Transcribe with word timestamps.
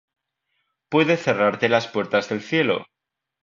puede 0.89 1.15
cerrarte 1.15 1.69
las 1.69 1.87
puertas 1.87 2.27
del 2.27 2.41
cielo 2.41 2.87